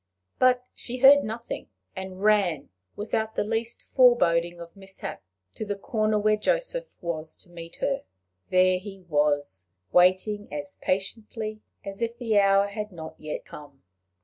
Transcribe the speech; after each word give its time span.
But 0.39 0.65
she 0.73 0.97
heard 0.97 1.23
nothing, 1.23 1.69
and 1.95 2.23
ran, 2.23 2.69
without 2.95 3.35
the 3.35 3.43
least 3.43 3.83
foreboding 3.83 4.59
of 4.59 4.75
mishap, 4.75 5.21
to 5.53 5.63
the 5.63 5.75
corner 5.75 6.17
where 6.17 6.37
Joseph 6.37 6.95
was 7.01 7.35
to 7.35 7.51
meet 7.51 7.75
her. 7.81 8.01
There 8.49 8.79
he 8.79 9.01
was, 9.01 9.67
waiting 9.91 10.51
as 10.51 10.77
patiently 10.81 11.61
as 11.85 12.01
if 12.01 12.17
the 12.17 12.39
hour 12.39 12.65
had 12.69 12.91
not 12.91 13.13
yet 13.19 13.45
come. 13.45 13.83